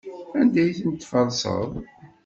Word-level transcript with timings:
Anda 0.39 0.59
ay 0.63 0.71
tent-tferseḍ? 0.79 1.71